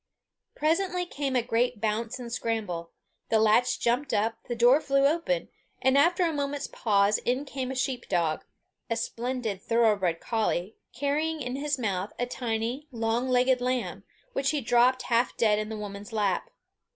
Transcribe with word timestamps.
Presently 0.55 1.05
came 1.05 1.35
a 1.35 1.43
great 1.43 1.79
bounce 1.79 2.17
and 2.17 2.33
scramble; 2.33 2.89
the 3.29 3.37
latch 3.37 3.79
jumped 3.79 4.15
up, 4.15 4.39
the 4.47 4.55
door 4.55 4.81
flew 4.81 5.05
open, 5.05 5.49
and 5.79 5.95
after 5.95 6.25
a 6.25 6.33
moment's 6.33 6.65
pause, 6.65 7.19
in 7.19 7.45
came 7.45 7.69
a 7.69 7.75
sheep 7.75 8.09
dog 8.09 8.43
a 8.89 8.95
splendid 8.95 9.61
thorough 9.61 9.95
bred 9.95 10.19
collie, 10.19 10.75
carrying 10.91 11.39
in 11.43 11.55
his 11.55 11.77
mouth 11.77 12.13
a 12.17 12.25
tiny, 12.25 12.87
long 12.91 13.29
legged 13.29 13.61
lamb, 13.61 14.03
which 14.33 14.49
he 14.49 14.59
dropped 14.59 15.03
half 15.03 15.37
dead 15.37 15.59
in 15.59 15.69
the 15.69 15.77
woman's 15.77 16.11
lap. 16.11 16.49